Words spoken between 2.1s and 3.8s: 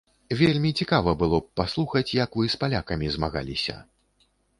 як вы з палякамі змагаліся.